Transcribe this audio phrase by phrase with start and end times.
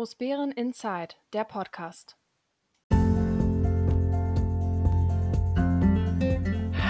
[0.00, 2.16] Großbären Inside, der Podcast.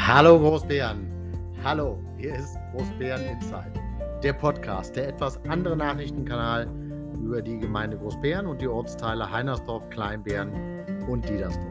[0.07, 1.09] Hallo Großbären.
[1.65, 3.73] Hallo, hier ist Großbären Inside,
[4.23, 6.69] der Podcast, der etwas andere Nachrichtenkanal
[7.21, 10.53] über die Gemeinde Großbären und die Ortsteile Heinersdorf, Kleinbären
[11.09, 11.67] und Diedersdorf.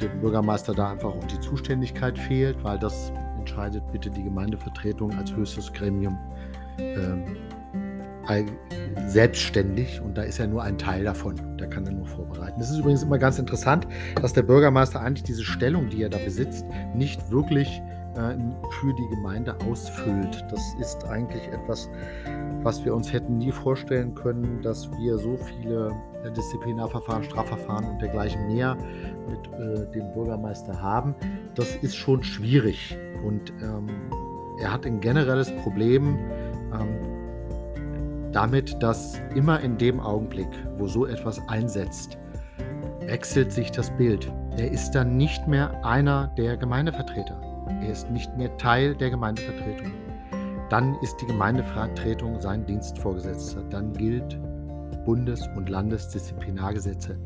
[0.00, 5.34] dem Bürgermeister da einfach auch die Zuständigkeit fehlt, weil das entscheidet bitte die Gemeindevertretung als
[5.34, 6.18] höchstes Gremium.
[6.78, 7.24] Ähm,
[9.06, 11.34] selbstständig und da ist er nur ein Teil davon.
[11.58, 12.60] Der kann er nur vorbereiten.
[12.60, 13.88] Es ist übrigens immer ganz interessant,
[14.20, 17.99] dass der Bürgermeister eigentlich diese Stellung, die er da besitzt, nicht wirklich äh,
[18.70, 20.44] für die Gemeinde ausfüllt.
[20.50, 21.88] Das ist eigentlich etwas,
[22.62, 25.90] was wir uns hätten nie vorstellen können, dass wir so viele
[26.24, 28.76] äh, Disziplinarverfahren, Strafverfahren und dergleichen mehr
[29.28, 31.14] mit äh, dem Bürgermeister haben.
[31.54, 33.86] Das ist schon schwierig und ähm,
[34.60, 36.18] er hat ein generelles Problem.
[36.72, 37.20] Ähm,
[38.32, 40.48] damit, dass immer in dem Augenblick,
[40.78, 42.16] wo so etwas einsetzt,
[43.00, 44.32] wechselt sich das Bild.
[44.56, 47.49] Er ist dann nicht mehr einer der Gemeindevertreter.
[47.82, 49.92] Er ist nicht mehr Teil der Gemeindevertretung.
[50.68, 53.62] Dann ist die Gemeindevertretung sein Dienstvorgesetzter.
[53.70, 54.38] Dann gilt
[55.04, 57.18] Bundes- und Landesdisziplinargesetze.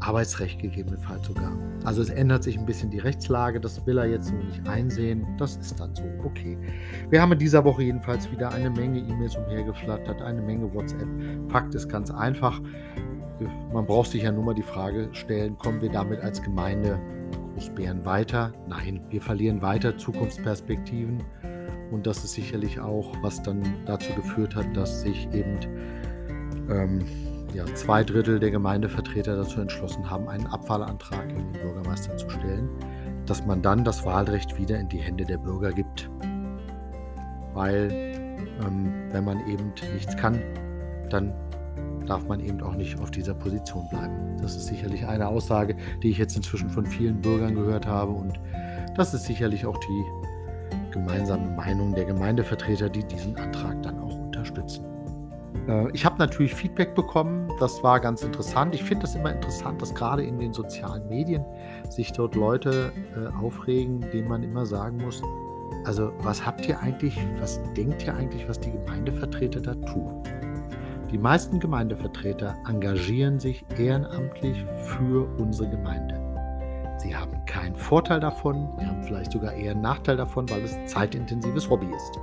[0.00, 1.52] Arbeitsrecht gegebenenfalls sogar.
[1.84, 5.26] Also es ändert sich ein bisschen die Rechtslage, das will er jetzt so nicht einsehen,
[5.38, 6.56] das ist dann so, okay.
[7.10, 11.08] Wir haben in dieser Woche jedenfalls wieder eine Menge E-Mails umhergeflattert, eine Menge WhatsApp.
[11.48, 12.60] Fakt ist ganz einfach,
[13.72, 16.98] man braucht sich ja nur mal die Frage stellen, kommen wir damit als Gemeinde
[17.58, 18.52] Großbären weiter?
[18.68, 21.24] Nein, wir verlieren weiter Zukunftsperspektiven
[21.90, 25.58] und das ist sicherlich auch, was dann dazu geführt hat, dass sich eben
[26.70, 27.04] ähm,
[27.52, 32.68] ja, zwei Drittel der Gemeindevertreter dazu entschlossen haben, einen Abwahlantrag gegen den Bürgermeister zu stellen,
[33.26, 36.08] dass man dann das Wahlrecht wieder in die Hände der Bürger gibt.
[37.54, 37.88] Weil
[38.62, 40.40] ähm, wenn man eben nichts kann,
[41.10, 41.32] dann
[42.08, 44.36] darf man eben auch nicht auf dieser Position bleiben.
[44.40, 48.40] Das ist sicherlich eine Aussage, die ich jetzt inzwischen von vielen Bürgern gehört habe und
[48.96, 50.04] das ist sicherlich auch die
[50.90, 54.84] gemeinsame Meinung der Gemeindevertreter, die diesen Antrag dann auch unterstützen.
[55.68, 58.74] Äh, ich habe natürlich Feedback bekommen, das war ganz interessant.
[58.74, 61.44] Ich finde das immer interessant, dass gerade in den sozialen Medien
[61.90, 65.22] sich dort Leute äh, aufregen, denen man immer sagen muss,
[65.84, 70.22] also was habt ihr eigentlich, was denkt ihr eigentlich, was die Gemeindevertreter da tun?
[71.10, 76.20] Die meisten Gemeindevertreter engagieren sich ehrenamtlich für unsere Gemeinde.
[76.98, 80.74] Sie haben keinen Vorteil davon, sie haben vielleicht sogar eher einen Nachteil davon, weil es
[80.74, 82.20] ein zeitintensives Hobby ist.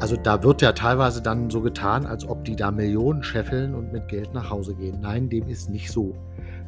[0.00, 3.90] Also da wird ja teilweise dann so getan, als ob die da Millionen scheffeln und
[3.90, 5.00] mit Geld nach Hause gehen.
[5.00, 6.14] Nein, dem ist nicht so.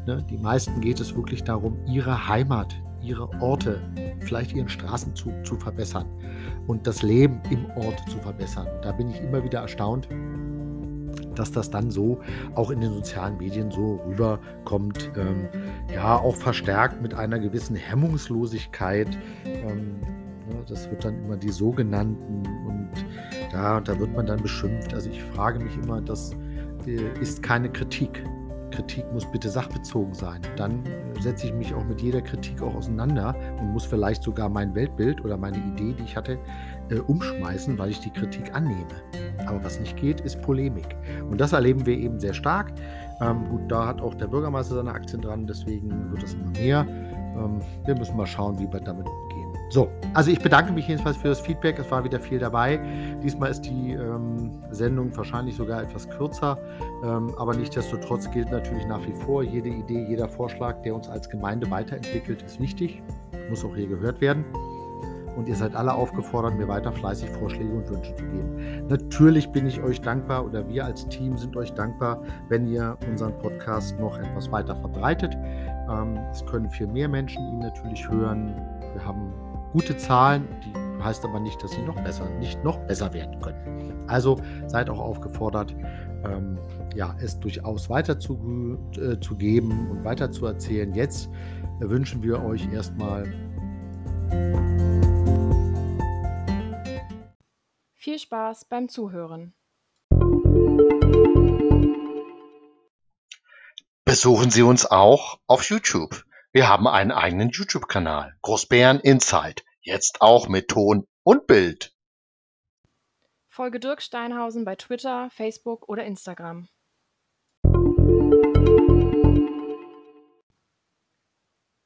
[0.06, 0.24] Ne?
[0.30, 3.82] Die meisten geht es wirklich darum, ihre Heimat, ihre Orte,
[4.20, 6.06] vielleicht ihren Straßenzug zu verbessern
[6.66, 8.68] und das Leben im Ort zu verbessern.
[8.80, 10.08] Da bin ich immer wieder erstaunt,
[11.38, 12.20] dass das dann so
[12.54, 15.10] auch in den sozialen Medien so rüberkommt.
[15.16, 15.48] Ähm,
[15.92, 19.08] ja, auch verstärkt mit einer gewissen Hemmungslosigkeit.
[19.44, 20.00] Ähm,
[20.48, 22.90] Ne, das wird dann immer die sogenannten und
[23.52, 24.94] da, da wird man dann beschimpft.
[24.94, 26.32] Also ich frage mich immer, das
[26.86, 28.24] äh, ist keine Kritik.
[28.70, 30.40] Kritik muss bitte sachbezogen sein.
[30.56, 34.48] Dann äh, setze ich mich auch mit jeder Kritik auch auseinander und muss vielleicht sogar
[34.48, 36.38] mein Weltbild oder meine Idee, die ich hatte,
[36.90, 38.86] äh, umschmeißen, weil ich die Kritik annehme.
[39.46, 40.96] Aber was nicht geht, ist Polemik.
[41.30, 42.72] Und das erleben wir eben sehr stark.
[43.20, 46.86] Ähm, gut, da hat auch der Bürgermeister seine Aktien dran, deswegen wird es immer mehr.
[47.36, 49.26] Ähm, wir müssen mal schauen, wie wir damit umgehen.
[49.68, 51.78] So, also ich bedanke mich jedenfalls für das Feedback.
[51.78, 52.78] Es war wieder viel dabei.
[53.22, 56.58] Diesmal ist die ähm, Sendung wahrscheinlich sogar etwas kürzer,
[57.02, 61.28] ähm, aber nichtsdestotrotz gilt natürlich nach wie vor, jede Idee, jeder Vorschlag, der uns als
[61.28, 63.02] Gemeinde weiterentwickelt, ist wichtig,
[63.50, 64.44] muss auch hier gehört werden.
[65.36, 68.86] Und ihr seid alle aufgefordert, mir weiter fleißig Vorschläge und Wünsche zu geben.
[68.88, 73.36] Natürlich bin ich euch dankbar oder wir als Team sind euch dankbar, wenn ihr unseren
[73.38, 75.36] Podcast noch etwas weiter verbreitet.
[75.90, 78.54] Ähm, es können viel mehr Menschen ihn natürlich hören.
[78.94, 79.32] Wir haben
[79.72, 83.92] gute Zahlen, die heißt aber nicht, dass sie noch besser, nicht noch besser werden können.
[84.06, 85.74] Also seid auch aufgefordert,
[86.24, 86.58] ähm,
[86.94, 90.94] ja, es durchaus weiter zu, äh, zu geben und weiter zu erzählen.
[90.94, 91.28] Jetzt
[91.80, 93.24] wünschen wir euch erstmal
[98.06, 99.52] viel Spaß beim Zuhören.
[104.04, 106.24] Besuchen Sie uns auch auf YouTube.
[106.52, 109.64] Wir haben einen eigenen YouTube-Kanal, Großbären Insight.
[109.80, 111.96] Jetzt auch mit Ton und Bild.
[113.48, 116.68] Folge Dirk Steinhausen bei Twitter, Facebook oder Instagram.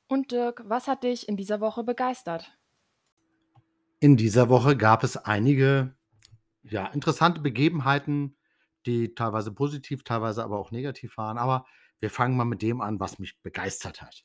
[0.06, 2.55] Und Dirk, was hat dich in dieser Woche begeistert?
[4.00, 5.94] In dieser Woche gab es einige
[6.62, 8.37] ja, interessante Begebenheiten,
[8.87, 11.39] die teilweise positiv, teilweise aber auch negativ waren.
[11.39, 11.67] Aber
[12.01, 14.25] wir fangen mal mit dem an, was mich begeistert hat.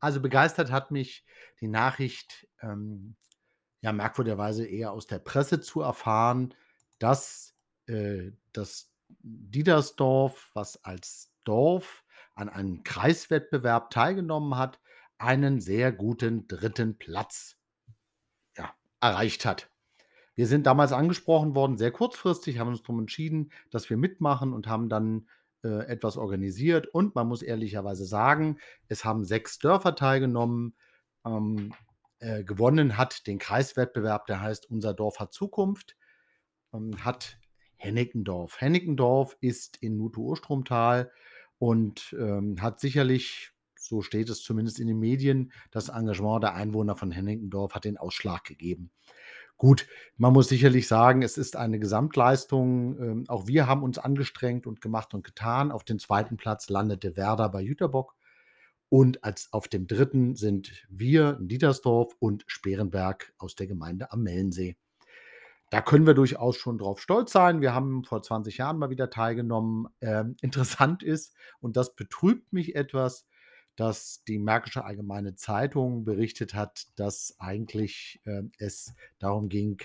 [0.00, 1.24] Also begeistert hat mich
[1.60, 3.16] die Nachricht, ähm,
[3.80, 6.54] ja, merkwürdigerweise eher aus der Presse zu erfahren,
[6.98, 7.54] dass
[7.86, 8.90] äh, das
[9.22, 12.04] Diedersdorf, was als Dorf
[12.34, 14.80] an einem Kreiswettbewerb teilgenommen hat,
[15.18, 17.56] einen sehr guten dritten Platz
[18.56, 19.70] ja, erreicht hat.
[20.34, 24.66] Wir sind damals angesprochen worden, sehr kurzfristig, haben uns darum entschieden, dass wir mitmachen und
[24.66, 25.28] haben dann
[25.62, 26.88] äh, etwas organisiert.
[26.88, 28.58] Und man muss ehrlicherweise sagen,
[28.88, 30.74] es haben sechs Dörfer teilgenommen.
[31.24, 31.72] Ähm,
[32.24, 35.96] äh, gewonnen hat den Kreiswettbewerb, der heißt Unser Dorf hat Zukunft,
[36.72, 37.38] ähm, hat
[37.76, 38.60] Hennickendorf.
[38.60, 41.10] Hennickendorf ist in Nutu-Urstromtal
[41.58, 46.96] und ähm, hat sicherlich, so steht es zumindest in den Medien, das Engagement der Einwohner
[46.96, 48.90] von Hennickendorf hat den Ausschlag gegeben.
[49.56, 49.86] Gut,
[50.16, 52.98] man muss sicherlich sagen, es ist eine Gesamtleistung.
[52.98, 55.70] Ähm, auch wir haben uns angestrengt und gemacht und getan.
[55.70, 58.14] Auf dem zweiten Platz landete Werder bei Jüterbock.
[58.88, 64.76] Und als auf dem dritten sind wir, Dietersdorf und Sperenberg aus der Gemeinde am Mellensee.
[65.70, 67.60] Da können wir durchaus schon drauf stolz sein.
[67.60, 69.88] Wir haben vor 20 Jahren mal wieder teilgenommen.
[70.00, 73.26] Ähm, interessant ist, und das betrübt mich etwas,
[73.76, 79.78] dass die Märkische Allgemeine Zeitung berichtet hat, dass eigentlich äh, es darum ging,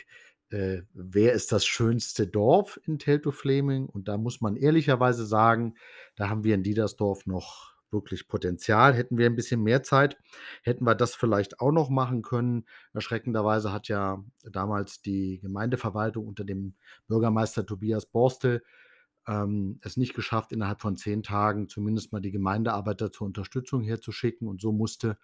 [0.51, 3.85] äh, wer ist das schönste Dorf in Teltow-Fleming?
[3.85, 5.75] Und da muss man ehrlicherweise sagen,
[6.15, 8.93] da haben wir in Diedersdorf noch wirklich Potenzial.
[8.93, 10.17] Hätten wir ein bisschen mehr Zeit,
[10.63, 12.65] hätten wir das vielleicht auch noch machen können.
[12.93, 16.75] Erschreckenderweise hat ja damals die Gemeindeverwaltung unter dem
[17.07, 18.63] Bürgermeister Tobias Borstel
[19.29, 24.47] ähm, es nicht geschafft, innerhalb von zehn Tagen zumindest mal die Gemeindearbeiter zur Unterstützung herzuschicken.
[24.47, 25.17] Und so musste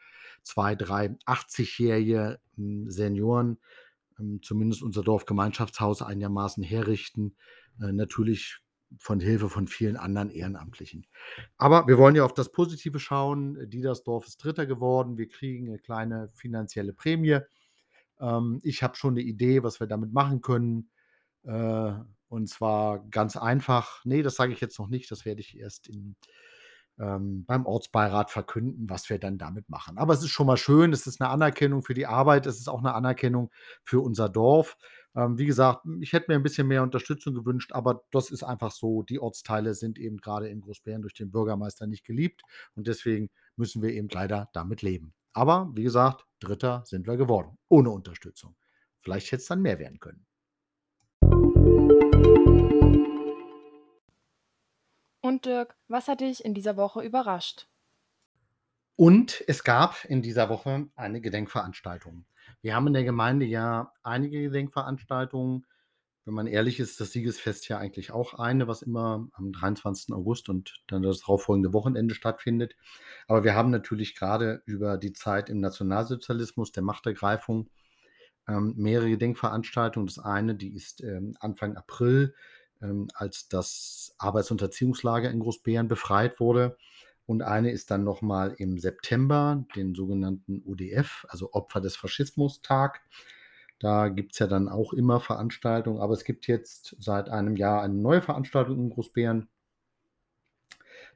[0.44, 3.58] zwei, drei 80-jährige hm, Senioren
[4.20, 7.36] ähm, zumindest unser Dorfgemeinschaftshaus einigermaßen herrichten.
[7.82, 8.60] Äh, natürlich
[9.00, 11.08] von Hilfe von vielen anderen Ehrenamtlichen.
[11.58, 13.70] Aber wir wollen ja auf das Positive schauen.
[13.70, 15.18] Diedersdorf ist Dritter geworden.
[15.18, 17.40] Wir kriegen eine kleine finanzielle Prämie.
[18.20, 20.92] Ähm, ich habe schon eine Idee, was wir damit machen können.
[21.44, 21.94] Äh,
[22.36, 25.88] und zwar ganz einfach, nee, das sage ich jetzt noch nicht, das werde ich erst
[25.88, 26.18] in,
[27.00, 29.98] ähm, beim Ortsbeirat verkünden, was wir dann damit machen.
[29.98, 32.68] Aber es ist schon mal schön, es ist eine Anerkennung für die Arbeit, es ist
[32.68, 33.52] auch eine Anerkennung
[33.86, 34.78] für unser Dorf.
[35.16, 38.72] Ähm, wie gesagt, ich hätte mir ein bisschen mehr Unterstützung gewünscht, aber das ist einfach
[38.72, 39.04] so.
[39.04, 42.42] Die Ortsteile sind eben gerade in Großbären durch den Bürgermeister nicht geliebt
[42.76, 45.14] und deswegen müssen wir eben leider damit leben.
[45.32, 48.58] Aber wie gesagt, Dritter sind wir geworden, ohne Unterstützung.
[49.00, 50.26] Vielleicht hätte es dann mehr werden können.
[55.26, 57.66] Und Dirk, was hat dich in dieser Woche überrascht?
[58.96, 62.26] Und es gab in dieser Woche eine Gedenkveranstaltung.
[62.62, 65.66] Wir haben in der Gemeinde ja einige Gedenkveranstaltungen.
[66.26, 70.14] Wenn man ehrlich ist, das Siegesfest ja eigentlich auch eine, was immer am 23.
[70.14, 72.76] August und dann das darauffolgende Wochenende stattfindet.
[73.28, 77.72] Aber wir haben natürlich gerade über die Zeit im Nationalsozialismus, der Machtergreifung,
[78.48, 80.06] ähm, mehrere Gedenkveranstaltungen.
[80.06, 82.36] Das eine, die ist ähm, Anfang April
[82.82, 86.78] ähm, als das Arbeitsunterziehungslager in Großbären befreit wurde.
[87.26, 93.02] Und eine ist dann nochmal im September, den sogenannten UDF, also Opfer des Faschismus-Tag.
[93.80, 97.82] Da gibt es ja dann auch immer Veranstaltungen, aber es gibt jetzt seit einem Jahr
[97.82, 99.50] eine neue Veranstaltung in Großbären.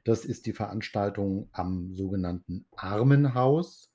[0.04, 3.92] Das ist die Veranstaltung am sogenannten Armenhaus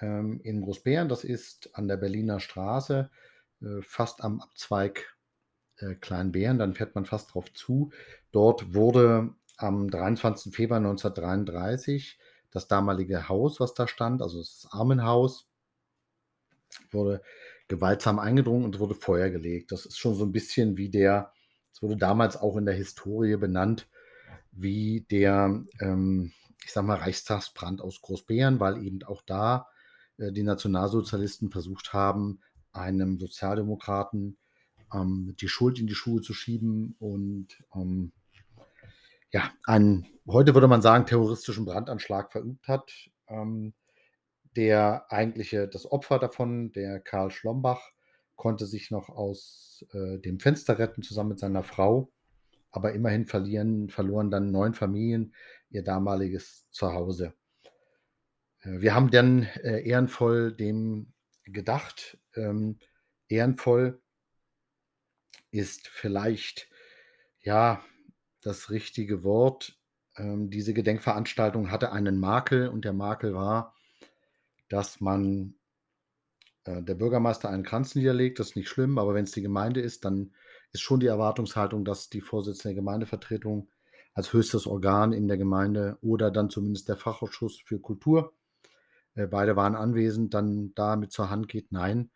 [0.00, 1.08] ähm, in Großbären.
[1.08, 3.10] Das ist an der Berliner Straße,
[3.62, 5.16] äh, fast am Abzweig
[5.78, 6.58] äh, Kleinbären.
[6.58, 7.90] Dann fährt man fast drauf zu.
[8.32, 10.54] Dort wurde am 23.
[10.54, 12.18] Februar 1933
[12.50, 15.48] das damalige Haus, was da stand, also das Armenhaus,
[16.90, 17.22] wurde
[17.66, 19.72] gewaltsam eingedrungen und wurde Feuer gelegt.
[19.72, 21.32] Das ist schon so ein bisschen wie der,
[21.72, 23.88] es wurde damals auch in der Historie benannt,
[24.52, 26.32] wie der, ähm,
[26.64, 29.68] ich sag mal, Reichstagsbrand aus Großbären, weil eben auch da
[30.16, 32.40] äh, die Nationalsozialisten versucht haben,
[32.72, 34.38] einem Sozialdemokraten
[34.92, 38.12] ähm, die Schuld in die Schuhe zu schieben und ähm,
[39.30, 42.92] ja, einen, heute würde man sagen, terroristischen Brandanschlag verübt hat.
[43.28, 43.74] Ähm,
[44.56, 47.92] der eigentliche, das Opfer davon, der Karl Schlombach,
[48.36, 52.10] konnte sich noch aus äh, dem Fenster retten zusammen mit seiner Frau,
[52.70, 55.34] aber immerhin verlieren, verloren dann neun Familien
[55.70, 57.34] ihr damaliges Zuhause.
[58.60, 61.12] Äh, wir haben dann äh, ehrenvoll dem
[61.44, 62.18] gedacht.
[62.34, 62.78] Ähm,
[63.28, 64.00] ehrenvoll
[65.50, 66.68] ist vielleicht
[67.40, 67.82] ja
[68.42, 69.78] das richtige Wort.
[70.16, 73.74] Ähm, diese Gedenkveranstaltung hatte einen Makel und der Makel war,
[74.68, 75.54] dass man
[76.64, 78.38] äh, der Bürgermeister einen Kranz niederlegt.
[78.38, 80.32] Das ist nicht schlimm, aber wenn es die Gemeinde ist, dann
[80.72, 83.68] ist schon die Erwartungshaltung, dass die Vorsitzende der Gemeindevertretung
[84.14, 88.34] als höchstes Organ in der Gemeinde oder dann zumindest der Fachausschuss für Kultur,
[89.14, 91.72] äh, beide waren anwesend, dann da mit zur Hand geht.
[91.72, 92.10] Nein,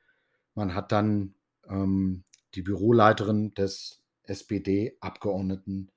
[0.54, 1.34] man hat dann
[1.68, 5.90] ähm, die Büroleiterin des SPD-Abgeordneten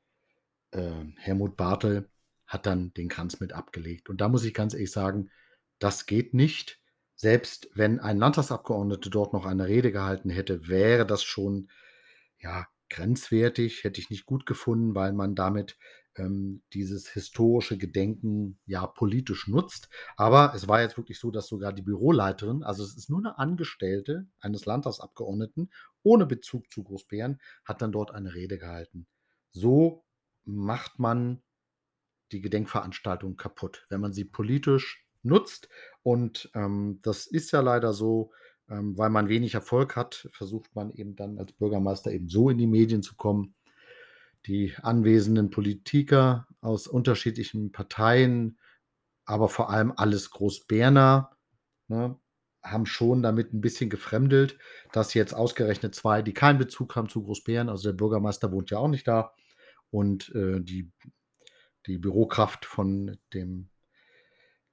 [0.72, 2.10] äh, Helmut Bartel
[2.48, 4.10] hat dann den Kranz mit abgelegt.
[4.10, 5.30] Und da muss ich ganz ehrlich sagen,
[5.80, 6.80] das geht nicht.
[7.16, 11.70] Selbst wenn ein Landtagsabgeordneter dort noch eine Rede gehalten hätte, wäre das schon
[12.40, 15.78] ja, grenzwertig, hätte ich nicht gut gefunden, weil man damit
[16.18, 19.90] ähm, dieses historische Gedenken ja politisch nutzt.
[20.18, 23.38] Aber es war jetzt wirklich so, dass sogar die Büroleiterin, also es ist nur eine
[23.38, 25.72] Angestellte eines Landtagsabgeordneten
[26.06, 29.08] ohne Bezug zu Großbären, hat dann dort eine Rede gehalten.
[29.52, 30.06] So
[30.46, 31.42] macht man
[32.32, 35.70] die Gedenkveranstaltung kaputt, wenn man sie politisch nutzt.
[36.04, 38.32] Und ähm, das ist ja leider so,
[38.70, 42.58] ähm, weil man wenig Erfolg hat, versucht man eben dann als Bürgermeister eben so in
[42.58, 43.56] die Medien zu kommen.
[44.46, 48.60] Die anwesenden Politiker aus unterschiedlichen Parteien,
[49.26, 51.36] aber vor allem alles Großberner,
[51.88, 52.20] ne,
[52.66, 54.58] haben schon damit ein bisschen gefremdelt,
[54.92, 58.80] dass jetzt ausgerechnet zwei, die keinen Bezug haben zu Großbären, also der Bürgermeister wohnt ja
[58.80, 59.34] auch nicht da
[59.92, 60.92] und äh, die,
[61.86, 63.70] die Bürokraft von dem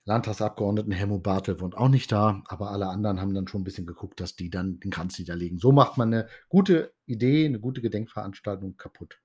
[0.05, 3.87] Landtagsabgeordneten Helmut Bartel wohnt auch nicht da, aber alle anderen haben dann schon ein bisschen
[3.87, 5.59] geguckt, dass die dann den Kranz niederlegen.
[5.59, 9.21] So macht man eine gute Idee, eine gute Gedenkveranstaltung kaputt.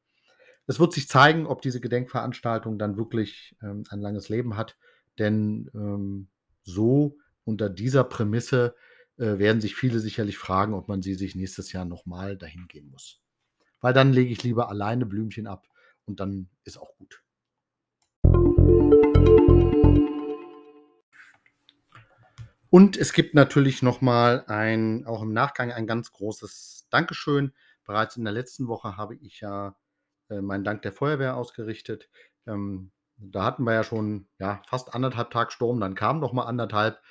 [0.67, 4.77] Es wird sich zeigen, ob diese Gedenkveranstaltung dann wirklich ähm, ein langes Leben hat,
[5.17, 6.27] denn ähm,
[6.63, 7.17] so
[7.47, 8.75] unter dieser Prämisse
[9.17, 12.89] äh, werden sich viele sicherlich fragen, ob man sie sich nächstes Jahr nochmal dahin gehen
[12.89, 13.21] muss.
[13.79, 15.65] Weil dann lege ich lieber alleine Blümchen ab
[16.05, 17.23] und dann ist auch gut.
[22.69, 27.53] Und es gibt natürlich nochmal ein, auch im Nachgang ein ganz großes Dankeschön.
[27.85, 29.77] Bereits in der letzten Woche habe ich ja
[30.29, 32.09] äh, meinen Dank der Feuerwehr ausgerichtet.
[32.45, 36.43] Ähm, da hatten wir ja schon ja, fast anderthalb Tage Sturm, dann kam noch mal
[36.43, 37.01] anderthalb.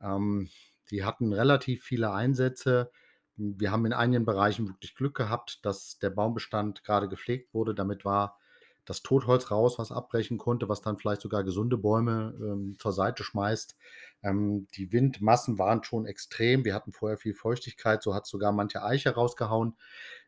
[0.00, 0.48] Ähm,
[0.90, 2.90] die hatten relativ viele Einsätze.
[3.36, 7.74] Wir haben in einigen Bereichen wirklich Glück gehabt, dass der Baumbestand gerade gepflegt wurde.
[7.74, 8.38] Damit war
[8.84, 13.24] das Totholz raus, was abbrechen konnte, was dann vielleicht sogar gesunde Bäume ähm, zur Seite
[13.24, 13.76] schmeißt.
[14.22, 16.64] Ähm, die Windmassen waren schon extrem.
[16.64, 19.74] Wir hatten vorher viel Feuchtigkeit, so hat sogar manche Eiche rausgehauen.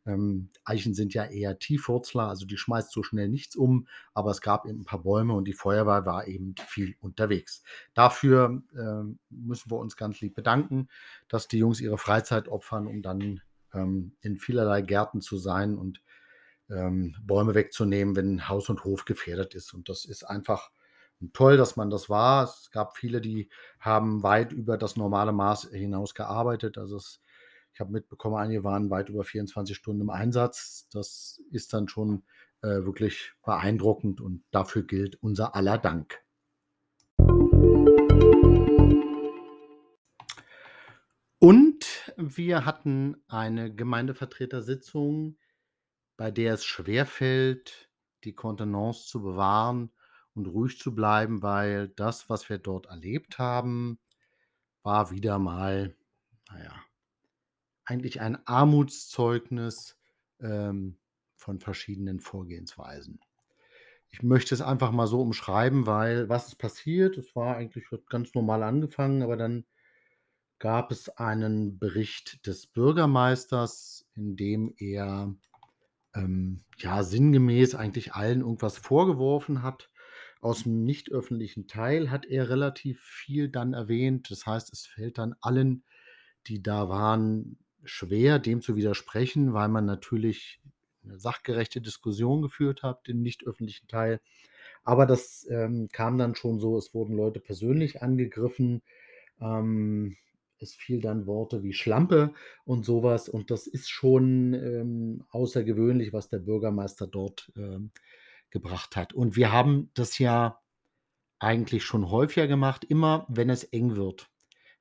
[0.06, 4.40] Ähm, Eichen sind ja eher Tiefwurzler, also die schmeißt so schnell nichts um, aber es
[4.40, 7.62] gab eben ein paar Bäume und die Feuerwehr war eben viel unterwegs.
[7.94, 10.88] Dafür ähm, müssen wir uns ganz lieb bedanken,
[11.28, 13.40] dass die Jungs ihre Freizeit opfern, um dann
[13.74, 16.00] ähm, in vielerlei Gärten zu sein und
[16.70, 19.72] ähm, Bäume wegzunehmen, wenn Haus und Hof gefährdet ist.
[19.72, 20.70] Und das ist einfach
[21.32, 22.44] toll, dass man das war.
[22.44, 23.48] Es gab viele, die
[23.80, 26.78] haben weit über das normale Maß hinaus gearbeitet.
[26.78, 27.20] Also es,
[27.72, 30.88] ich habe mitbekommen, einige waren weit über 24 Stunden im Einsatz.
[30.90, 32.24] Das ist dann schon
[32.62, 36.20] äh, wirklich beeindruckend und dafür gilt unser aller Dank.
[41.38, 45.36] Und wir hatten eine Gemeindevertretersitzung
[46.16, 47.90] bei der es schwerfällt,
[48.24, 49.92] die Kontenance zu bewahren
[50.34, 53.98] und ruhig zu bleiben, weil das, was wir dort erlebt haben,
[54.82, 55.96] war wieder mal,
[56.50, 56.74] naja,
[57.84, 59.98] eigentlich ein Armutszeugnis
[60.40, 60.98] ähm,
[61.36, 63.20] von verschiedenen Vorgehensweisen.
[64.08, 67.18] Ich möchte es einfach mal so umschreiben, weil was ist passiert?
[67.18, 69.66] Es war eigentlich ganz normal angefangen, aber dann
[70.58, 75.34] gab es einen Bericht des Bürgermeisters, in dem er
[76.16, 79.90] ähm, ja sinngemäß eigentlich allen irgendwas vorgeworfen hat.
[80.40, 84.30] Aus dem nicht öffentlichen Teil hat er relativ viel dann erwähnt.
[84.30, 85.84] Das heißt, es fällt dann allen,
[86.46, 90.60] die da waren, schwer, dem zu widersprechen, weil man natürlich
[91.04, 94.20] eine sachgerechte Diskussion geführt hat, den nicht öffentlichen Teil.
[94.84, 98.82] Aber das ähm, kam dann schon so, es wurden Leute persönlich angegriffen.
[99.40, 100.16] Ähm,
[100.58, 102.32] es fiel dann Worte wie Schlampe
[102.64, 103.28] und sowas.
[103.28, 107.90] Und das ist schon ähm, außergewöhnlich, was der Bürgermeister dort ähm,
[108.50, 109.12] gebracht hat.
[109.12, 110.60] Und wir haben das ja
[111.38, 114.30] eigentlich schon häufiger gemacht, immer wenn es eng wird.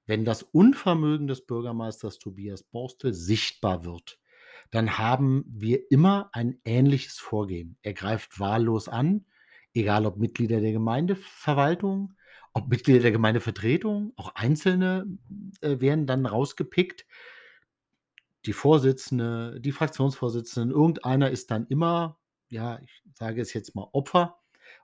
[0.06, 4.20] Wenn das Unvermögen des Bürgermeisters Tobias Borstel sichtbar wird,
[4.72, 7.78] dann haben wir immer ein ähnliches Vorgehen.
[7.82, 9.26] Er greift wahllos an,
[9.74, 12.16] egal ob Mitglieder der Gemeindeverwaltung,
[12.56, 15.06] ob Mitglieder der Gemeindevertretung, auch Einzelne
[15.60, 17.06] äh, werden dann rausgepickt.
[18.46, 24.40] Die Vorsitzende, die Fraktionsvorsitzenden, irgendeiner ist dann immer, ja, ich sage es jetzt mal Opfer.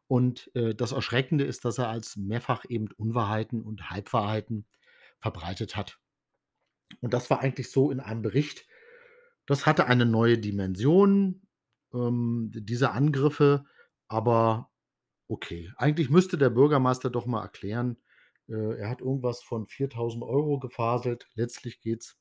[0.07, 4.65] Und äh, das Erschreckende ist, dass er als mehrfach eben Unwahrheiten und Halbwahrheiten
[5.19, 5.97] verbreitet hat.
[6.99, 8.67] Und das war eigentlich so in einem Bericht.
[9.45, 11.47] Das hatte eine neue Dimension,
[11.93, 13.63] ähm, diese Angriffe,
[14.09, 14.70] aber
[15.31, 17.95] Okay, eigentlich müsste der Bürgermeister doch mal erklären,
[18.49, 21.29] äh, er hat irgendwas von 4.000 Euro gefaselt.
[21.35, 22.17] Letztlich geht es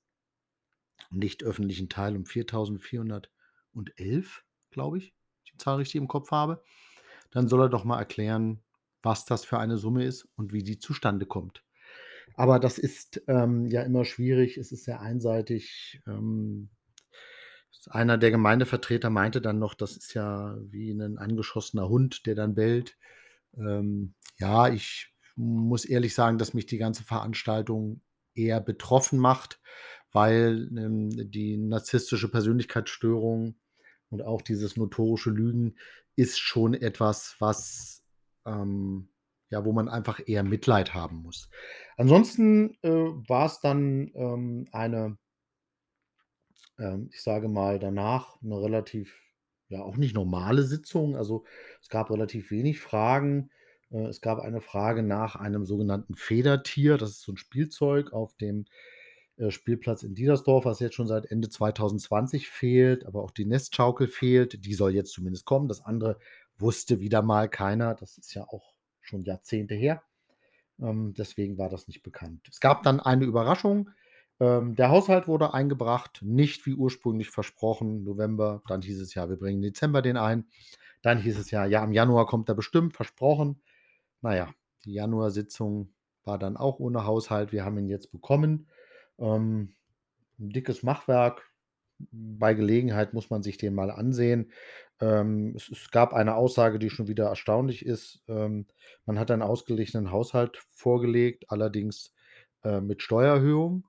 [1.10, 5.12] nicht öffentlichen Teil um 4.411, glaube ich,
[5.52, 6.62] die Zahl richtig im Kopf habe.
[7.32, 8.62] Dann soll er doch mal erklären,
[9.02, 11.64] was das für eine Summe ist und wie die zustande kommt.
[12.36, 16.00] Aber das ist ähm, ja immer schwierig, es ist sehr einseitig.
[16.06, 16.70] Ähm,
[17.88, 22.54] einer der Gemeindevertreter meinte dann noch, das ist ja wie ein angeschossener Hund, der dann
[22.54, 22.96] bellt.
[23.56, 28.02] Ähm, ja, ich muss ehrlich sagen, dass mich die ganze Veranstaltung
[28.34, 29.60] eher betroffen macht,
[30.12, 33.56] weil ähm, die narzisstische Persönlichkeitsstörung
[34.08, 35.76] und auch dieses notorische Lügen
[36.16, 38.02] ist schon etwas, was
[38.44, 39.08] ähm,
[39.50, 41.50] ja, wo man einfach eher Mitleid haben muss.
[41.96, 45.18] Ansonsten äh, war es dann ähm, eine
[46.80, 49.20] ähm, ich sage mal, danach eine relativ,
[49.68, 51.16] ja, auch nicht normale Sitzung.
[51.16, 51.44] Also,
[51.80, 53.50] es gab relativ wenig Fragen.
[53.90, 56.98] Äh, es gab eine Frage nach einem sogenannten Federtier.
[56.98, 58.66] Das ist so ein Spielzeug auf dem,
[59.40, 64.06] äh, Spielplatz in Diedersdorf, was jetzt schon seit Ende 2020 fehlt, aber auch die Nestschaukel
[64.06, 64.64] fehlt.
[64.64, 65.68] Die soll jetzt zumindest kommen.
[65.68, 66.18] Das andere
[66.58, 67.94] wusste wieder mal keiner.
[67.94, 70.02] Das ist ja auch schon Jahrzehnte her.
[70.78, 72.46] Ähm, deswegen war das nicht bekannt.
[72.50, 73.90] Es gab dann eine Überraschung.
[74.40, 78.62] Ähm, der Haushalt wurde eingebracht, nicht wie ursprünglich versprochen, November.
[78.66, 80.46] Dann hieß es ja, wir bringen Dezember den ein.
[81.02, 83.62] Dann hieß es ja, ja, im Januar kommt er bestimmt, versprochen.
[84.22, 84.52] Naja,
[84.84, 85.92] die Januarsitzung
[86.24, 87.52] war dann auch ohne Haushalt.
[87.52, 88.68] Wir haben ihn jetzt bekommen.
[89.18, 89.74] Ähm,
[90.38, 91.46] ein dickes Machwerk.
[92.10, 94.52] Bei Gelegenheit muss man sich den mal ansehen.
[95.00, 98.22] Ähm, es, es, gab eine Aussage, die schon wieder erstaunlich ist.
[98.26, 98.66] Ähm,
[99.04, 102.14] man hat einen ausgeglichenen Haushalt vorgelegt, allerdings
[102.64, 103.84] äh, mit Steuererhöhung.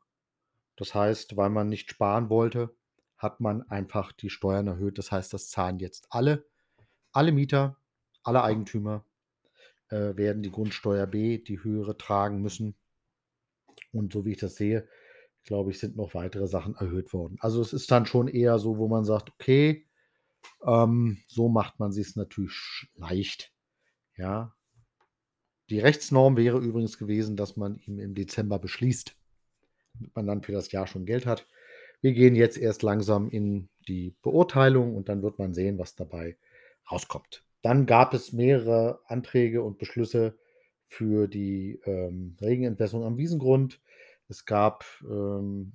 [0.82, 2.76] Das heißt, weil man nicht sparen wollte,
[3.16, 4.98] hat man einfach die Steuern erhöht.
[4.98, 6.48] Das heißt, das zahlen jetzt alle.
[7.12, 7.78] Alle Mieter,
[8.24, 9.06] alle Eigentümer
[9.90, 12.76] äh, werden die Grundsteuer B, die höhere, tragen müssen.
[13.92, 14.88] Und so wie ich das sehe,
[15.44, 17.38] glaube ich, sind noch weitere Sachen erhöht worden.
[17.42, 19.88] Also es ist dann schon eher so, wo man sagt, okay,
[20.66, 23.54] ähm, so macht man sich es natürlich leicht.
[24.18, 24.56] Ja.
[25.70, 29.21] Die Rechtsnorm wäre übrigens gewesen, dass man ihn im Dezember beschließt
[29.94, 31.48] damit man dann für das Jahr schon Geld hat.
[32.02, 36.38] Wir gehen jetzt erst langsam in die Beurteilung und dann wird man sehen, was dabei
[36.92, 37.44] rauskommt.
[37.62, 40.38] Dann gab es mehrere Anträge und Beschlüsse
[40.88, 43.80] für die ähm, Regenentwässerung am Wiesengrund.
[44.28, 45.74] Es gab ähm,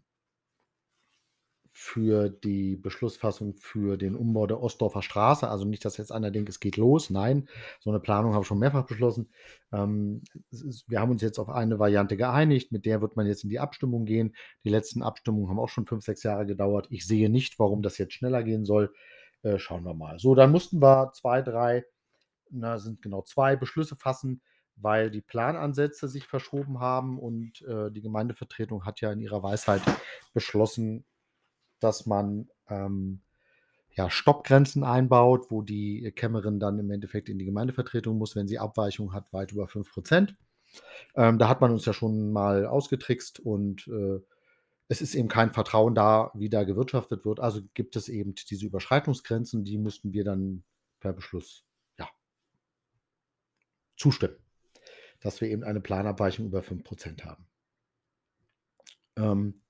[1.78, 5.46] für die Beschlussfassung für den Umbau der Ostdorfer Straße.
[5.46, 7.10] Also nicht, dass jetzt einer denkt, es geht los.
[7.10, 9.28] Nein, so eine Planung habe ich schon mehrfach beschlossen.
[9.72, 13.44] Ähm, ist, wir haben uns jetzt auf eine Variante geeinigt, mit der wird man jetzt
[13.44, 14.34] in die Abstimmung gehen.
[14.64, 16.86] Die letzten Abstimmungen haben auch schon fünf, sechs Jahre gedauert.
[16.88, 18.94] Ich sehe nicht, warum das jetzt schneller gehen soll.
[19.42, 20.18] Äh, schauen wir mal.
[20.18, 21.84] So, dann mussten wir zwei, drei,
[22.48, 24.40] na, sind genau zwei Beschlüsse fassen
[24.76, 29.80] weil die Planansätze sich verschoben haben und äh, die Gemeindevertretung hat ja in ihrer Weisheit
[30.34, 31.06] beschlossen,
[31.80, 33.20] dass man ähm,
[33.96, 38.58] ja, Stoppgrenzen einbaut, wo die Kämmerin dann im Endeffekt in die Gemeindevertretung muss, wenn sie
[38.58, 40.36] Abweichung hat, weit über 5 Prozent.
[41.14, 44.20] Ähm, da hat man uns ja schon mal ausgetrickst und äh,
[44.88, 47.40] es ist eben kein Vertrauen da, wie da gewirtschaftet wird.
[47.40, 50.62] Also gibt es eben diese Überschreitungsgrenzen, die müssten wir dann
[51.00, 51.64] per Beschluss
[51.98, 52.08] ja,
[53.96, 54.36] zustimmen,
[55.20, 57.46] dass wir eben eine Planabweichung über 5 Prozent haben.
[59.16, 59.62] Ähm,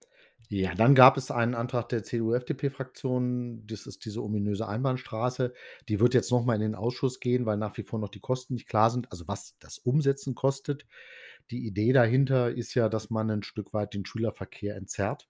[0.49, 3.67] ja, dann gab es einen Antrag der CDU-FDP-Fraktion.
[3.67, 5.53] Das ist diese ominöse Einbahnstraße.
[5.89, 8.55] Die wird jetzt nochmal in den Ausschuss gehen, weil nach wie vor noch die Kosten
[8.55, 10.87] nicht klar sind, also was das Umsetzen kostet.
[11.51, 15.29] Die Idee dahinter ist ja, dass man ein Stück weit den Schülerverkehr entzerrt.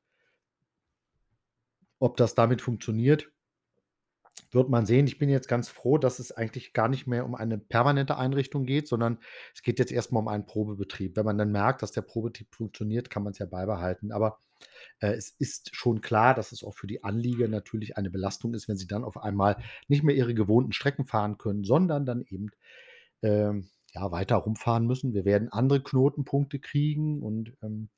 [1.99, 3.31] Ob das damit funktioniert,
[4.50, 5.06] wird man sehen.
[5.06, 8.64] Ich bin jetzt ganz froh, dass es eigentlich gar nicht mehr um eine permanente Einrichtung
[8.64, 9.18] geht, sondern
[9.54, 11.16] es geht jetzt erstmal um einen Probebetrieb.
[11.16, 14.12] Wenn man dann merkt, dass der Probebetrieb funktioniert, kann man es ja beibehalten.
[14.12, 14.38] Aber
[15.00, 18.68] äh, es ist schon klar, dass es auch für die Anlieger natürlich eine Belastung ist,
[18.68, 19.56] wenn sie dann auf einmal
[19.88, 22.50] nicht mehr ihre gewohnten Strecken fahren können, sondern dann eben
[23.22, 25.14] ähm, ja, weiter rumfahren müssen.
[25.14, 27.88] Wir werden andere Knotenpunkte kriegen und ähm,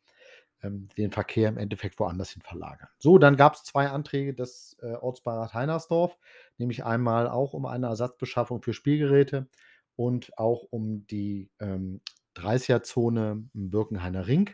[0.62, 2.88] ähm, den Verkehr im Endeffekt woanders hin verlagern.
[2.99, 6.16] So, dann gab es zwei Anträge des äh, Ortsbeirat Heinersdorf,
[6.57, 9.49] nämlich einmal auch um eine Ersatzbeschaffung für Spielgeräte
[9.97, 12.01] und auch um die ähm,
[12.37, 14.51] 30er-Zone im Birkenhainer Ring.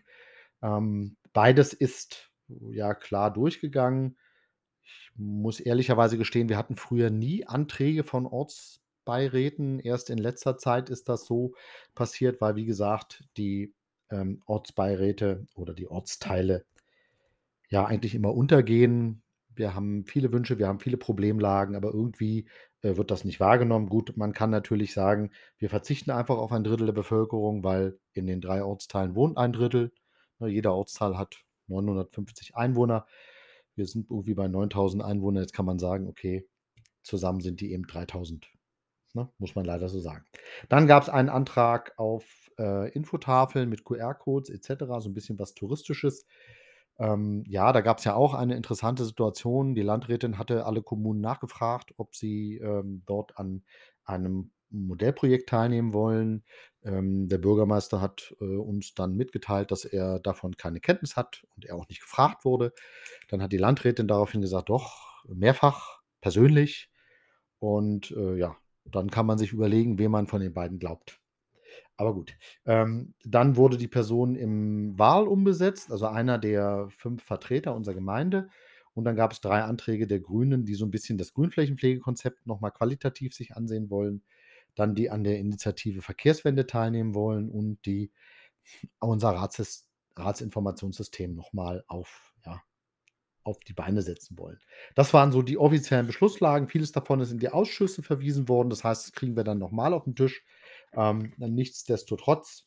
[0.63, 4.17] Ähm, beides ist ja klar durchgegangen.
[4.83, 9.81] Ich muss ehrlicherweise gestehen, wir hatten früher nie Anträge von Ortsbeiräten.
[9.81, 11.55] Erst in letzter Zeit ist das so
[11.95, 13.75] passiert, weil, wie gesagt, die
[14.11, 16.65] ähm, Ortsbeiräte oder die Ortsteile
[17.69, 19.23] ja eigentlich immer untergehen.
[19.55, 22.47] Wir haben viele Wünsche, wir haben viele Problemlagen, aber irgendwie
[22.83, 23.89] äh, wird das nicht wahrgenommen.
[23.89, 28.27] Gut, man kann natürlich sagen, wir verzichten einfach auf ein Drittel der Bevölkerung, weil in
[28.27, 29.93] den drei Ortsteilen wohnt ein Drittel.
[30.39, 31.37] Ne, jeder Ortsteil hat
[31.69, 33.07] 950 Einwohner.
[33.75, 35.43] Wir sind irgendwie bei 9000 Einwohnern.
[35.43, 36.47] Jetzt kann man sagen, okay,
[37.03, 38.54] zusammen sind die eben 3000.
[39.15, 39.29] Ne?
[39.39, 40.25] Muss man leider so sagen.
[40.69, 45.55] Dann gab es einen Antrag auf äh, Infotafeln mit QR-Codes etc., so ein bisschen was
[45.55, 46.27] Touristisches.
[46.99, 49.75] Ähm, ja, da gab es ja auch eine interessante Situation.
[49.75, 53.65] Die Landrätin hatte alle Kommunen nachgefragt, ob sie ähm, dort an
[54.05, 56.45] einem Modellprojekt teilnehmen wollen.
[56.83, 61.65] Ähm, der Bürgermeister hat äh, uns dann mitgeteilt, dass er davon keine Kenntnis hat und
[61.65, 62.73] er auch nicht gefragt wurde.
[63.29, 66.91] Dann hat die Landrätin daraufhin gesagt, doch, mehrfach, persönlich.
[67.59, 71.21] Und äh, ja, dann kann man sich überlegen, wem man von den beiden glaubt.
[71.97, 72.37] Aber gut.
[72.67, 78.49] Ähm, dann wurde die Person im Wahl umbesetzt, also einer der fünf Vertreter unserer Gemeinde.
[78.95, 82.73] Und dann gab es drei Anträge der Grünen, die so ein bisschen das Grünflächenpflegekonzept nochmal
[82.73, 84.23] qualitativ sich ansehen wollen.
[84.75, 88.11] Dann die an der Initiative Verkehrswende teilnehmen wollen und die
[89.01, 92.34] unser Rats Ratsinformationssystem nochmal auf,
[93.45, 94.59] auf die Beine setzen wollen.
[94.95, 96.69] Das waren so die offiziellen Beschlusslagen.
[96.69, 98.71] Vieles davon ist in die Ausschüsse verwiesen worden.
[98.71, 100.43] Das heißt, das kriegen wir dann nochmal auf den Tisch.
[100.95, 102.67] Ähm, nichtsdestotrotz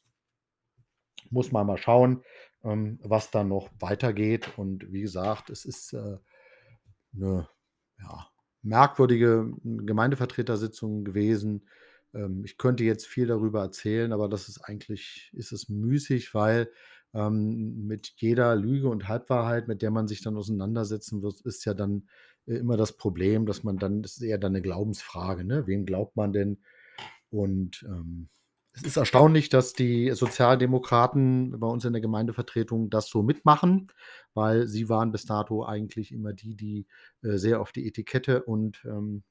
[1.30, 2.24] muss man mal schauen,
[2.64, 4.58] ähm, was da noch weitergeht.
[4.58, 6.18] Und wie gesagt, es ist äh,
[7.16, 7.50] eine
[8.00, 8.28] ja,
[8.62, 11.68] merkwürdige Gemeindevertretersitzung gewesen.
[12.14, 16.72] Ähm, ich könnte jetzt viel darüber erzählen, aber das ist eigentlich ist es müßig, weil
[17.18, 21.74] ähm, mit jeder Lüge und Halbwahrheit, mit der man sich dann auseinandersetzen wird, ist ja
[21.74, 22.08] dann
[22.46, 25.66] äh, immer das Problem, dass man dann, das ist eher dann eine Glaubensfrage, ne?
[25.66, 26.60] Wem glaubt man denn?
[27.30, 28.30] Und ähm,
[28.74, 33.92] es ist erstaunlich, dass die Sozialdemokraten bei uns in der Gemeindevertretung das so mitmachen,
[34.36, 36.86] weil sie waren bis dato eigentlich immer die, die
[37.24, 39.24] äh, sehr auf die Etikette und ähm,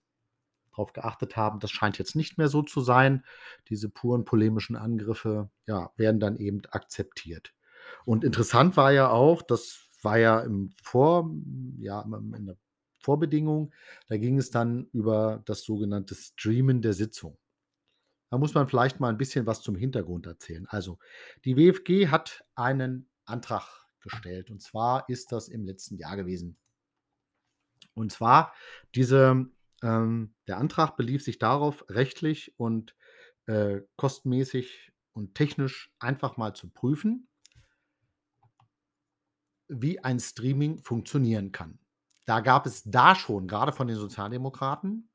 [0.72, 1.60] darauf geachtet haben.
[1.60, 3.24] Das scheint jetzt nicht mehr so zu sein.
[3.68, 7.54] Diese puren polemischen Angriffe ja, werden dann eben akzeptiert.
[8.04, 11.30] Und interessant war ja auch, das war ja im Vor,
[11.78, 12.56] ja, in der
[12.98, 13.72] Vorbedingung,
[14.08, 17.38] da ging es dann über das sogenannte Streamen der Sitzung.
[18.30, 20.66] Da muss man vielleicht mal ein bisschen was zum Hintergrund erzählen.
[20.68, 20.98] Also,
[21.44, 26.56] die WFG hat einen Antrag gestellt und zwar ist das im letzten Jahr gewesen.
[27.94, 28.52] Und zwar,
[28.94, 29.46] diese,
[29.82, 32.94] ähm, der Antrag belief sich darauf, rechtlich und
[33.46, 37.28] äh, kostenmäßig und technisch einfach mal zu prüfen,
[39.68, 41.78] wie ein Streaming funktionieren kann.
[42.24, 45.08] Da gab es da schon, gerade von den Sozialdemokraten,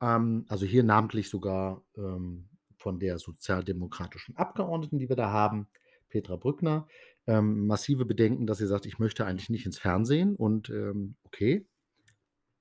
[0.00, 5.68] ähm, also hier namentlich sogar ähm, von der sozialdemokratischen Abgeordneten, die wir da haben,
[6.08, 6.88] Petra Brückner,
[7.26, 11.66] ähm, massive Bedenken, dass sie sagt, ich möchte eigentlich nicht ins Fernsehen und ähm, okay,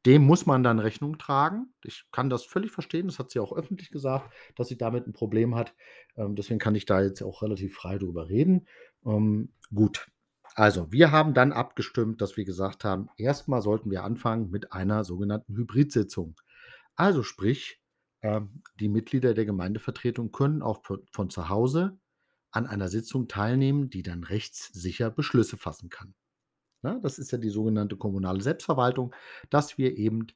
[0.06, 1.74] dem muss man dann Rechnung tragen.
[1.84, 5.14] Ich kann das völlig verstehen, das hat sie auch öffentlich gesagt, dass sie damit ein
[5.14, 5.74] Problem hat.
[6.16, 8.68] Ähm, deswegen kann ich da jetzt auch relativ frei drüber reden.
[9.06, 10.08] Ähm, gut,
[10.60, 15.06] Also, wir haben dann abgestimmt, dass wir gesagt haben, erstmal sollten wir anfangen mit einer
[15.06, 16.36] sogenannten Hybridsitzung.
[16.98, 17.82] Also sprich,
[18.24, 20.82] ähm, die Mitglieder der Gemeindevertretung können auch
[21.14, 21.98] von, zu Hause
[22.52, 26.14] an einer Sitzung teilnehmen, die dann rechtssicher Beschlüsse fassen kann.
[26.82, 29.16] Das ist ja die sogenannte kommunale Selbstverwaltung,
[29.50, 30.28] dass wir eben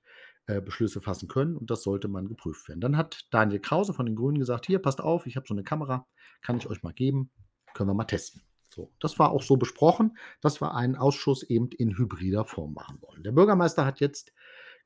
[0.45, 2.79] äh, Beschlüsse fassen können und das sollte man geprüft werden.
[2.79, 5.65] Dann hat Daniel Krause von den Grünen gesagt, hier, passt auf, ich habe so eine
[5.65, 6.07] Kamera,
[6.41, 7.29] kann ich euch mal geben,
[7.73, 8.41] können wir mal testen.
[8.73, 12.97] So, das war auch so besprochen, dass wir einen Ausschuss eben in hybrider Form machen
[13.01, 13.21] wollen.
[13.21, 14.33] Der Bürgermeister hat jetzt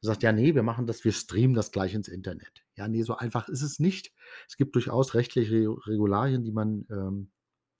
[0.02, 2.66] gesagt, ja, nee, wir machen das, wir streamen das gleich ins Internet.
[2.76, 4.14] Ja, nee, so einfach ist es nicht.
[4.46, 7.32] Es gibt durchaus rechtliche Regularien, die man ähm,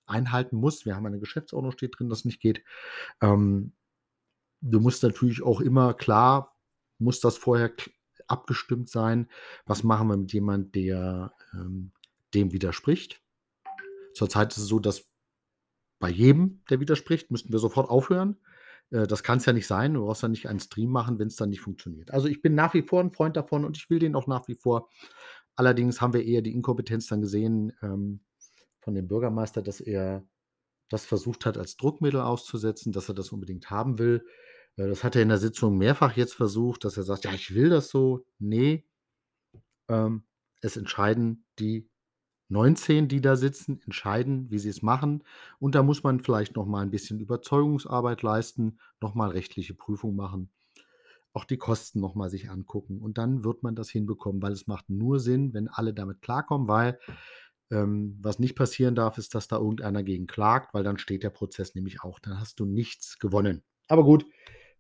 [0.06, 0.86] einhalten muss.
[0.86, 2.64] Wir haben eine Geschäftsordnung, steht drin, dass nicht geht.
[3.22, 3.74] Ähm,
[4.62, 6.56] du musst natürlich auch immer klar,
[7.00, 7.74] muss das vorher
[8.28, 9.30] abgestimmt sein.
[9.66, 11.92] Was machen wir mit jemandem, der ähm,
[12.34, 13.22] dem widerspricht?
[14.14, 15.06] Zurzeit ist es so, dass
[16.00, 18.38] bei jedem, der widerspricht, müssten wir sofort aufhören.
[18.92, 19.94] Äh, das kann es ja nicht sein.
[19.94, 22.12] Du brauchst ja nicht einen Stream machen, wenn es dann nicht funktioniert.
[22.12, 24.48] Also ich bin nach wie vor ein Freund davon und ich will den auch nach
[24.48, 24.90] wie vor.
[25.56, 28.22] Allerdings haben wir eher die Inkompetenz dann gesehen ähm,
[28.80, 30.24] von dem Bürgermeister, dass er
[30.90, 34.26] das versucht hat, als Druckmittel auszusetzen, dass er das unbedingt haben will.
[34.76, 37.56] Äh, das hat er in der Sitzung mehrfach jetzt versucht, dass er sagt, ja, ich
[37.56, 38.26] will das so.
[38.40, 38.86] Nee,
[39.90, 40.24] ähm,
[40.62, 41.90] es entscheiden die
[42.50, 45.24] 19, die da sitzen, entscheiden, wie sie es machen.
[45.60, 50.16] Und da muss man vielleicht noch mal ein bisschen Überzeugungsarbeit leisten, noch mal rechtliche Prüfung
[50.16, 50.50] machen,
[51.34, 53.00] auch die Kosten noch mal sich angucken.
[53.02, 56.68] Und dann wird man das hinbekommen, weil es macht nur Sinn, wenn alle damit klarkommen,
[56.68, 57.00] weil
[57.70, 61.30] ähm, was nicht passieren darf, ist, dass da irgendeiner gegen klagt, weil dann steht der
[61.30, 62.20] Prozess nämlich auch.
[62.20, 63.64] Dann hast du nichts gewonnen.
[63.88, 64.26] Aber gut,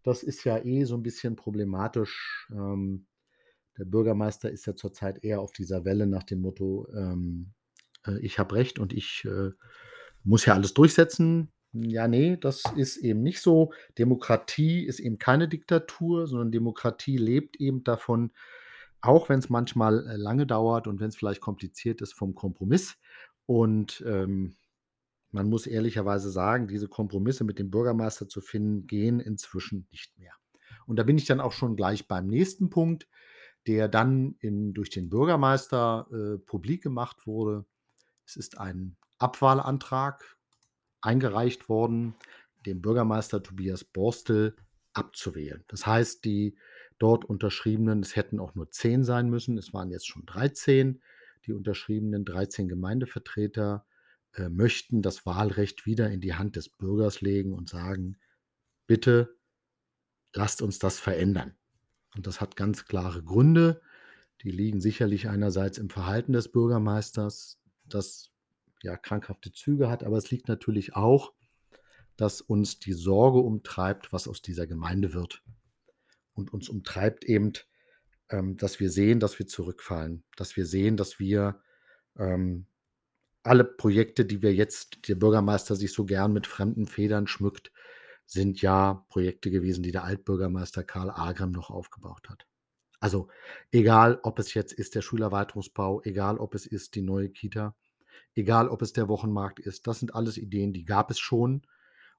[0.04, 2.48] das ist ja eh so ein bisschen problematisch.
[2.52, 3.08] Ähm,
[3.78, 7.54] der Bürgermeister ist ja zurzeit eher auf dieser Welle nach dem Motto, ähm,
[8.08, 9.52] äh, ich habe recht und ich äh,
[10.24, 11.52] muss ja alles durchsetzen.
[11.74, 13.74] Ja, nee, das ist eben nicht so.
[13.98, 18.32] Demokratie ist eben keine Diktatur, sondern Demokratie lebt eben davon,
[19.02, 22.98] auch wenn es manchmal äh, lange dauert und wenn es vielleicht kompliziert ist, vom Kompromiss.
[23.46, 24.56] Und ähm,
[25.32, 30.34] man muss ehrlicherweise sagen, diese Kompromisse mit dem Bürgermeister zu finden, gehen inzwischen nicht mehr.
[30.86, 33.08] Und da bin ich dann auch schon gleich beim nächsten Punkt,
[33.68, 37.66] der dann in, durch den Bürgermeister äh, publik gemacht wurde.
[38.28, 40.38] Es ist ein Abwahlantrag
[41.02, 42.16] eingereicht worden,
[42.66, 44.56] dem Bürgermeister Tobias Borstel
[44.94, 45.64] abzuwählen.
[45.70, 46.58] Das heißt, die
[47.00, 51.02] dort unterschriebenen, es hätten auch nur zehn sein müssen, es waren jetzt schon 13,
[51.46, 53.86] die unterschriebenen 13 Gemeindevertreter
[54.34, 58.18] äh, möchten das Wahlrecht wieder in die Hand des Bürgers legen und sagen,
[58.88, 59.38] bitte
[60.34, 61.56] lasst uns das verändern.
[62.16, 63.82] Und das hat ganz klare Gründe.
[64.42, 67.60] Die liegen sicherlich einerseits im Verhalten des Bürgermeisters,
[67.90, 68.32] das
[68.84, 71.34] ja krankhafte Züge hat, aber es liegt natürlich auch,
[72.16, 75.44] dass uns die Sorge umtreibt, was aus dieser Gemeinde wird.
[76.34, 77.54] Und uns umtreibt eben,
[78.30, 81.62] ähm, dass wir sehen, dass wir zurückfallen, dass wir sehen, dass wir
[82.18, 82.68] ähm,
[83.44, 87.72] alle Projekte, die wir jetzt, der Bürgermeister sich so gern mit fremden Federn schmückt,
[88.26, 92.46] sind ja Projekte gewesen, die der Altbürgermeister Karl Agrim noch aufgebaut hat.
[93.00, 93.28] Also
[93.72, 97.76] egal, ob es jetzt ist der Schulerweiterungsbau, egal, ob es ist die neue Kita,
[98.36, 101.62] egal, ob es der Wochenmarkt ist, das sind alles Ideen, die gab es schon.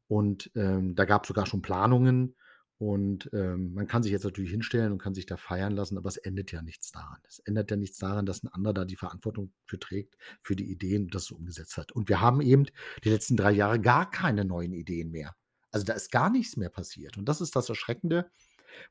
[0.07, 2.35] Und ähm, da gab es sogar schon Planungen.
[2.79, 6.09] Und ähm, man kann sich jetzt natürlich hinstellen und kann sich da feiern lassen, aber
[6.09, 7.19] es endet ja nichts daran.
[7.27, 10.71] Es ändert ja nichts daran, dass ein anderer da die Verantwortung für trägt, für die
[10.71, 11.91] Ideen das so umgesetzt hat.
[11.91, 12.67] Und wir haben eben
[13.03, 15.35] die letzten drei Jahre gar keine neuen Ideen mehr.
[15.73, 17.19] Also da ist gar nichts mehr passiert.
[17.19, 18.31] Und das ist das Erschreckende,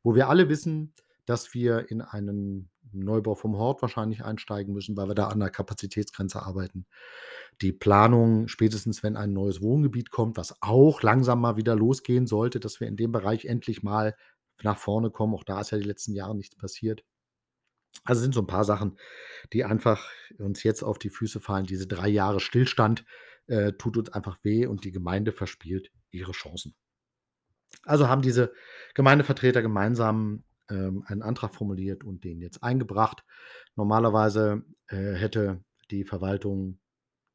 [0.04, 0.93] wo wir alle wissen,
[1.28, 5.50] dass wir in einen Neubau vom Hort wahrscheinlich einsteigen müssen, weil wir da an der
[5.50, 6.88] Kapazitätsgrenze arbeiten.
[7.62, 12.60] Die Planung, spätestens wenn ein neues Wohngebiet kommt, was auch langsam mal wieder losgehen sollte,
[12.60, 14.16] dass wir in dem Bereich endlich mal
[14.63, 15.36] nach vorne kommen.
[15.36, 17.04] Auch da ist ja die letzten Jahre nichts passiert.
[18.06, 18.98] Also sind so ein paar Sachen,
[19.52, 21.66] die einfach uns jetzt auf die Füße fallen.
[21.66, 23.04] Diese drei Jahre Stillstand
[23.48, 26.74] äh, tut uns einfach weh und die Gemeinde verspielt ihre Chancen.
[27.84, 28.54] Also haben diese
[28.94, 33.23] Gemeindevertreter gemeinsam ähm, einen Antrag formuliert und den jetzt eingebracht.
[33.75, 36.80] Normalerweise äh, hätte die Verwaltung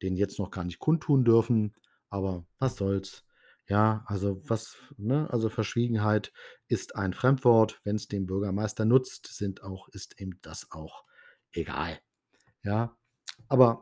[0.01, 1.73] den jetzt noch gar nicht kundtun dürfen,
[2.09, 3.25] aber was soll's.
[3.69, 6.33] Ja, also was, ne, also Verschwiegenheit
[6.67, 7.79] ist ein Fremdwort.
[7.85, 11.05] Wenn es dem Bürgermeister nutzt, sind auch, ist ihm das auch
[11.53, 11.99] egal.
[12.63, 12.97] Ja,
[13.47, 13.81] aber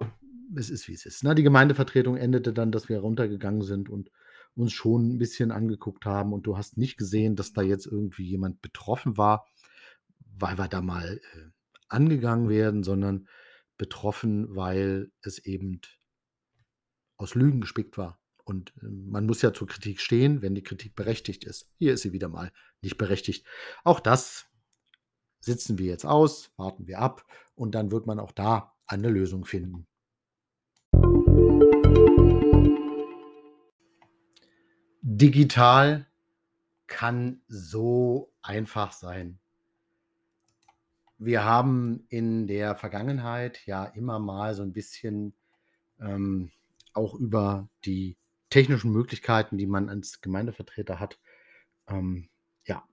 [0.55, 1.23] es ist wie es ist.
[1.23, 1.33] Ne?
[1.33, 4.11] Die Gemeindevertretung endete dann, dass wir runtergegangen sind und
[4.55, 8.25] uns schon ein bisschen angeguckt haben und du hast nicht gesehen, dass da jetzt irgendwie
[8.25, 9.47] jemand betroffen war,
[10.37, 11.49] weil wir da mal äh,
[11.87, 13.27] angegangen werden, sondern
[13.77, 15.81] betroffen, weil es eben
[17.17, 18.19] aus Lügen gespickt war.
[18.43, 21.71] Und äh, man muss ja zur Kritik stehen, wenn die Kritik berechtigt ist.
[21.77, 23.45] Hier ist sie wieder mal nicht berechtigt.
[23.83, 24.47] Auch das
[25.39, 29.45] sitzen wir jetzt aus, warten wir ab und dann wird man auch da eine Lösung
[29.45, 29.87] finden.
[35.01, 36.05] Digital
[36.87, 39.39] kann so einfach sein.
[41.17, 45.33] Wir haben in der Vergangenheit ja immer mal so ein bisschen
[45.99, 46.51] ähm,
[46.93, 48.17] auch über die
[48.49, 51.19] technischen Möglichkeiten, die man als Gemeindevertreter hat,
[51.87, 52.29] ähm,
[52.65, 52.83] ja,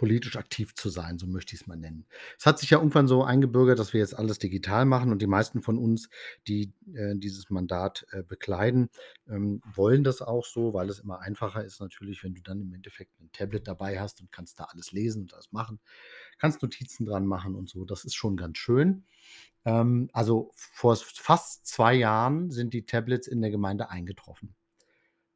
[0.00, 2.06] politisch aktiv zu sein, so möchte ich es mal nennen.
[2.38, 5.26] Es hat sich ja irgendwann so eingebürgert, dass wir jetzt alles digital machen und die
[5.26, 6.08] meisten von uns,
[6.48, 8.88] die äh, dieses Mandat äh, bekleiden,
[9.28, 12.72] ähm, wollen das auch so, weil es immer einfacher ist natürlich, wenn du dann im
[12.72, 15.80] Endeffekt ein Tablet dabei hast und kannst da alles lesen und alles machen,
[16.38, 17.84] kannst Notizen dran machen und so.
[17.84, 19.04] Das ist schon ganz schön.
[19.66, 24.54] Ähm, also vor fast zwei Jahren sind die Tablets in der Gemeinde eingetroffen.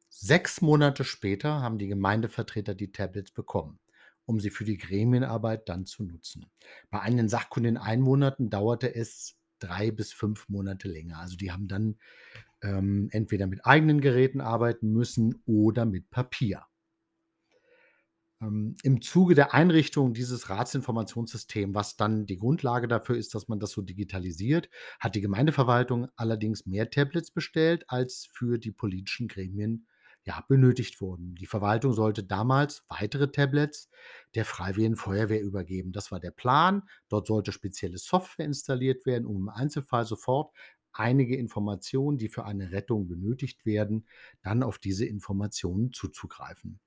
[0.09, 3.77] Sechs Monate später haben die Gemeindevertreter die Tablets bekommen
[4.25, 6.45] um sie für die Gremienarbeit dann zu nutzen.
[6.89, 11.19] Bei einigen sachkundigen Einmonaten dauerte es drei bis fünf Monate länger.
[11.19, 11.97] Also die haben dann
[12.61, 16.65] ähm, entweder mit eigenen Geräten arbeiten müssen oder mit Papier.
[18.41, 23.59] Ähm, Im Zuge der Einrichtung dieses Ratsinformationssystems, was dann die Grundlage dafür ist, dass man
[23.59, 29.87] das so digitalisiert, hat die Gemeindeverwaltung allerdings mehr Tablets bestellt, als für die politischen Gremien
[30.25, 31.35] ja, benötigt wurden.
[31.35, 33.89] Die Verwaltung sollte damals weitere Tablets
[34.33, 35.91] der Freiwilligen Feuerwehr übergeben.
[35.91, 36.83] Das war der Plan.
[37.09, 40.51] Dort sollte spezielle Software installiert werden, um im Einzelfall sofort
[40.93, 44.07] einige Informationen, die für eine Rettung benötigt werden,
[44.41, 46.79] dann auf diese Informationen zuzugreifen.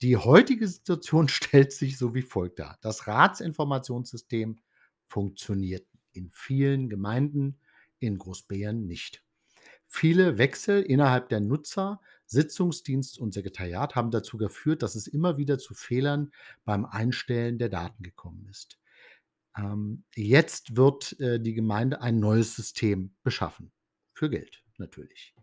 [0.00, 2.78] Die heutige Situation stellt sich so wie folgt dar.
[2.80, 4.60] Das Ratsinformationssystem
[5.06, 7.58] funktioniert in vielen Gemeinden,
[7.98, 9.22] in Großbären nicht.
[9.86, 12.00] Viele Wechsel innerhalb der Nutzer,
[12.32, 16.32] Sitzungsdienst und Sekretariat haben dazu geführt, dass es immer wieder zu Fehlern
[16.64, 18.78] beim Einstellen der Daten gekommen ist.
[19.56, 23.70] Ähm, jetzt wird äh, die Gemeinde ein neues System beschaffen.
[24.14, 25.34] Für Geld natürlich.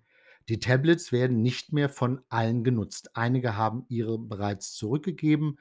[0.50, 3.16] Die Tablets werden nicht mehr von allen genutzt.
[3.16, 5.60] Einige haben ihre bereits zurückgegeben.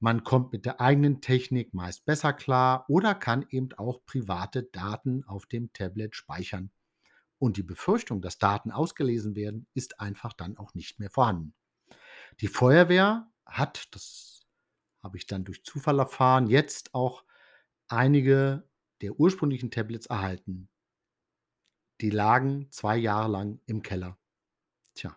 [0.00, 5.22] Man kommt mit der eigenen Technik meist besser klar oder kann eben auch private Daten
[5.24, 6.70] auf dem Tablet speichern
[7.44, 11.54] und die Befürchtung, dass Daten ausgelesen werden, ist einfach dann auch nicht mehr vorhanden.
[12.40, 14.46] Die Feuerwehr hat, das
[15.02, 17.22] habe ich dann durch Zufall erfahren, jetzt auch
[17.86, 18.66] einige
[19.02, 20.70] der ursprünglichen Tablets erhalten.
[22.00, 24.18] Die lagen zwei Jahre lang im Keller.
[24.94, 25.14] Tja,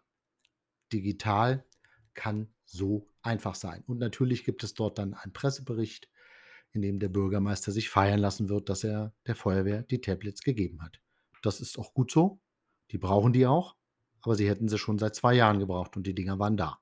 [0.92, 1.66] digital
[2.14, 3.86] kann so einfach sein.
[3.88, 6.10] Und natürlich gibt es dort dann einen Pressebericht,
[6.74, 10.82] in dem der Bürgermeister sich feiern lassen wird, dass er der Feuerwehr die Tablets gegeben
[10.82, 11.00] hat.
[11.44, 12.40] Das ist auch gut so.
[12.92, 13.76] Die brauchen die auch.
[14.22, 16.80] Aber sie hätten sie schon seit zwei Jahren gebraucht und die Dinger waren da.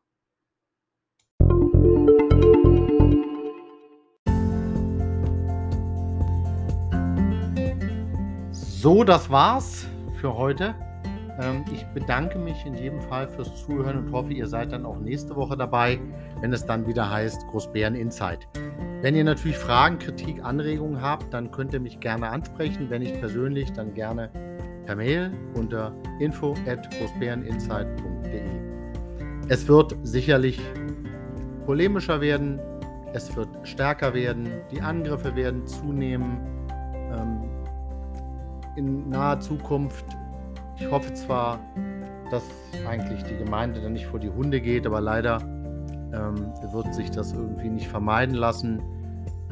[8.52, 9.88] So, das war's
[10.22, 10.76] für heute.
[11.40, 15.00] Ähm, ich bedanke mich in jedem Fall fürs Zuhören und hoffe, ihr seid dann auch
[15.00, 16.00] nächste Woche dabei,
[16.40, 18.48] wenn es dann wieder heißt Großbären Insight.
[19.06, 22.90] Wenn ihr natürlich Fragen, Kritik, Anregungen habt, dann könnt ihr mich gerne ansprechen.
[22.90, 24.32] Wenn ich persönlich, dann gerne
[24.88, 26.90] per Mail unter info at.
[29.48, 30.60] Es wird sicherlich
[31.68, 32.60] polemischer werden,
[33.14, 36.40] es wird stärker werden, die Angriffe werden zunehmen.
[37.12, 37.44] Ähm,
[38.76, 40.06] in naher Zukunft
[40.80, 41.60] ich hoffe zwar,
[42.32, 42.42] dass
[42.90, 45.38] eigentlich die Gemeinde dann nicht vor die Hunde geht, aber leider
[46.12, 48.82] ähm, wird sich das irgendwie nicht vermeiden lassen.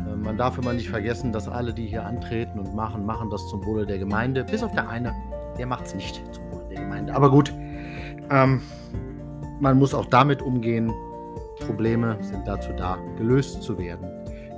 [0.07, 3.47] Äh, man darf immer nicht vergessen, dass alle, die hier antreten und machen, machen das
[3.49, 4.43] zum Wohle der Gemeinde.
[4.43, 5.13] Bis auf der eine,
[5.57, 7.15] der macht es nicht zum Wohle der Gemeinde.
[7.15, 7.53] Aber gut,
[8.29, 8.61] ähm,
[9.59, 10.91] man muss auch damit umgehen.
[11.65, 14.09] Probleme sind dazu da, gelöst zu werden.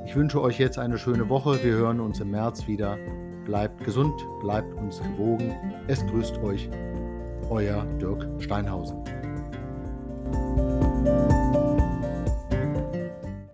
[0.05, 1.63] Ich wünsche euch jetzt eine schöne Woche.
[1.63, 2.97] Wir hören uns im März wieder.
[3.45, 5.53] Bleibt gesund, bleibt uns gewogen.
[5.88, 6.69] Es grüßt euch,
[7.49, 9.03] euer Dirk Steinhausen.